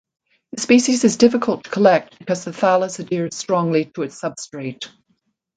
[0.53, 4.85] The species is difficult to collect because the thallus adheres strongly to its substrate.